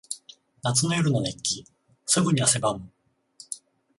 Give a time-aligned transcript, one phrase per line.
[0.63, 1.63] 夏の夜の熱気。
[2.07, 2.89] すぐに汗ばむ。